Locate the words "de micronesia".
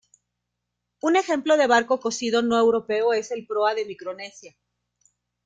3.75-4.55